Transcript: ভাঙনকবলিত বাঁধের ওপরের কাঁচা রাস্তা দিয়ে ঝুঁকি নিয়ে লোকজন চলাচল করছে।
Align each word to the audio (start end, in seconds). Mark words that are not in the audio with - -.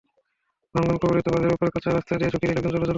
ভাঙনকবলিত 0.75 1.27
বাঁধের 1.27 1.53
ওপরের 1.53 1.73
কাঁচা 1.75 1.89
রাস্তা 1.89 2.13
দিয়ে 2.15 2.31
ঝুঁকি 2.31 2.45
নিয়ে 2.45 2.55
লোকজন 2.57 2.69
চলাচল 2.69 2.79
করছে। 2.79 2.89